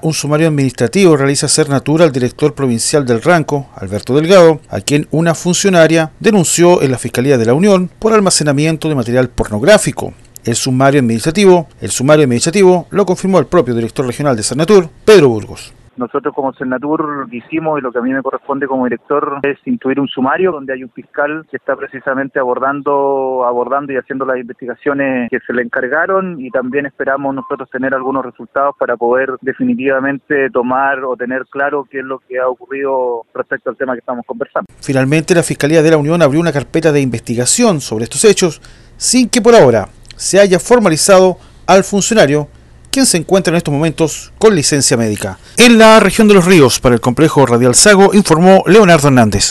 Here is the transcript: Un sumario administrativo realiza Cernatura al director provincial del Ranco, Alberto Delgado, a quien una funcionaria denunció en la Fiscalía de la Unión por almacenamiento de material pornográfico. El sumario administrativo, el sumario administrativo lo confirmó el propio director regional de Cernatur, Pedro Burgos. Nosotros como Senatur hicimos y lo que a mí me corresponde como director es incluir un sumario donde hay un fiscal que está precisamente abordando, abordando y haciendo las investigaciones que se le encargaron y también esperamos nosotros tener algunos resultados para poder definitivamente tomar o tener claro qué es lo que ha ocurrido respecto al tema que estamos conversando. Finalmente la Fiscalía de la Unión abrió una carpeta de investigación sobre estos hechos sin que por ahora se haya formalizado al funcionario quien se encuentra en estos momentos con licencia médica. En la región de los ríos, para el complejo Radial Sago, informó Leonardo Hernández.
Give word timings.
Un 0.00 0.14
sumario 0.14 0.46
administrativo 0.46 1.16
realiza 1.16 1.48
Cernatura 1.48 2.04
al 2.04 2.12
director 2.12 2.54
provincial 2.54 3.04
del 3.04 3.20
Ranco, 3.20 3.68
Alberto 3.74 4.14
Delgado, 4.14 4.60
a 4.68 4.80
quien 4.80 5.08
una 5.10 5.34
funcionaria 5.34 6.12
denunció 6.20 6.82
en 6.82 6.92
la 6.92 6.98
Fiscalía 6.98 7.36
de 7.36 7.44
la 7.44 7.54
Unión 7.54 7.90
por 7.98 8.12
almacenamiento 8.12 8.88
de 8.88 8.94
material 8.94 9.28
pornográfico. 9.28 10.14
El 10.44 10.54
sumario 10.54 11.00
administrativo, 11.00 11.66
el 11.80 11.90
sumario 11.90 12.22
administrativo 12.22 12.86
lo 12.90 13.06
confirmó 13.06 13.40
el 13.40 13.46
propio 13.46 13.74
director 13.74 14.06
regional 14.06 14.36
de 14.36 14.44
Cernatur, 14.44 14.88
Pedro 15.04 15.30
Burgos. 15.30 15.72
Nosotros 15.98 16.32
como 16.34 16.52
Senatur 16.52 17.28
hicimos 17.32 17.78
y 17.78 17.82
lo 17.82 17.90
que 17.90 17.98
a 17.98 18.02
mí 18.02 18.12
me 18.12 18.22
corresponde 18.22 18.66
como 18.66 18.84
director 18.84 19.40
es 19.42 19.58
incluir 19.66 19.98
un 19.98 20.06
sumario 20.06 20.52
donde 20.52 20.72
hay 20.72 20.84
un 20.84 20.90
fiscal 20.90 21.44
que 21.50 21.56
está 21.56 21.74
precisamente 21.74 22.38
abordando, 22.38 23.44
abordando 23.44 23.92
y 23.92 23.96
haciendo 23.96 24.24
las 24.24 24.38
investigaciones 24.38 25.28
que 25.28 25.40
se 25.44 25.52
le 25.52 25.62
encargaron 25.62 26.40
y 26.40 26.50
también 26.50 26.86
esperamos 26.86 27.34
nosotros 27.34 27.68
tener 27.70 27.94
algunos 27.94 28.24
resultados 28.24 28.76
para 28.78 28.96
poder 28.96 29.30
definitivamente 29.40 30.50
tomar 30.50 31.02
o 31.04 31.16
tener 31.16 31.44
claro 31.50 31.84
qué 31.90 31.98
es 31.98 32.04
lo 32.04 32.20
que 32.20 32.38
ha 32.38 32.46
ocurrido 32.46 33.26
respecto 33.34 33.70
al 33.70 33.76
tema 33.76 33.94
que 33.94 34.00
estamos 34.00 34.24
conversando. 34.24 34.66
Finalmente 34.80 35.34
la 35.34 35.42
Fiscalía 35.42 35.82
de 35.82 35.90
la 35.90 35.96
Unión 35.96 36.22
abrió 36.22 36.40
una 36.40 36.52
carpeta 36.52 36.92
de 36.92 37.00
investigación 37.00 37.80
sobre 37.80 38.04
estos 38.04 38.24
hechos 38.24 38.62
sin 38.96 39.28
que 39.28 39.42
por 39.42 39.54
ahora 39.54 39.88
se 40.16 40.38
haya 40.38 40.58
formalizado 40.58 41.38
al 41.66 41.82
funcionario 41.82 42.48
quien 42.90 43.06
se 43.06 43.16
encuentra 43.16 43.52
en 43.52 43.56
estos 43.56 43.72
momentos 43.72 44.32
con 44.38 44.54
licencia 44.54 44.96
médica. 44.96 45.38
En 45.56 45.78
la 45.78 46.00
región 46.00 46.28
de 46.28 46.34
los 46.34 46.44
ríos, 46.44 46.80
para 46.80 46.94
el 46.94 47.00
complejo 47.00 47.46
Radial 47.46 47.74
Sago, 47.74 48.14
informó 48.14 48.62
Leonardo 48.66 49.08
Hernández. 49.08 49.46